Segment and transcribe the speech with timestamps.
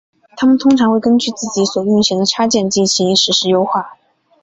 [0.35, 3.99] 它们通常会根据自己所运行的插件进行实时优化。